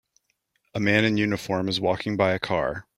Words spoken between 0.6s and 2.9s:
A man in uniform is walking by a car.